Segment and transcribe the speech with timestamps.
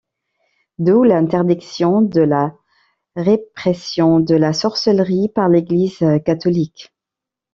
[0.79, 2.55] D'où l'interdiction de la
[3.15, 6.91] répression de la sorcellerie par l’Église catholique.